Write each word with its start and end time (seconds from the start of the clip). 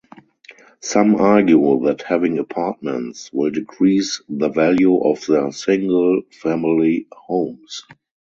Some 0.79 1.13
argue 1.13 1.79
that 1.83 2.01
having 2.01 2.39
apartments 2.39 3.31
will 3.31 3.51
decrease 3.51 4.19
the 4.27 4.49
value 4.49 4.97
of 4.97 5.23
their 5.27 5.51
single 5.51 6.23
family 6.31 7.05
homes. 7.11 7.83